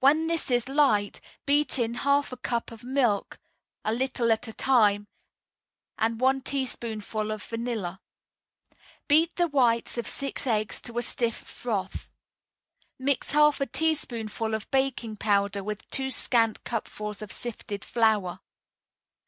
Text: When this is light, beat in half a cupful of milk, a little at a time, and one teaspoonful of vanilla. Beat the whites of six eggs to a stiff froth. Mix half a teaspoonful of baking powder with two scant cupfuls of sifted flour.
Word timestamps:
When 0.00 0.26
this 0.26 0.50
is 0.50 0.68
light, 0.68 1.20
beat 1.46 1.78
in 1.78 1.94
half 1.94 2.32
a 2.32 2.36
cupful 2.36 2.74
of 2.74 2.82
milk, 2.82 3.38
a 3.84 3.92
little 3.92 4.32
at 4.32 4.48
a 4.48 4.52
time, 4.52 5.06
and 5.96 6.20
one 6.20 6.40
teaspoonful 6.40 7.30
of 7.30 7.44
vanilla. 7.44 8.00
Beat 9.06 9.36
the 9.36 9.46
whites 9.46 9.96
of 9.96 10.08
six 10.08 10.48
eggs 10.48 10.80
to 10.80 10.98
a 10.98 11.02
stiff 11.02 11.36
froth. 11.36 12.10
Mix 12.98 13.30
half 13.30 13.60
a 13.60 13.66
teaspoonful 13.66 14.52
of 14.54 14.68
baking 14.72 15.14
powder 15.18 15.62
with 15.62 15.88
two 15.90 16.10
scant 16.10 16.64
cupfuls 16.64 17.22
of 17.22 17.30
sifted 17.30 17.84
flour. 17.84 18.40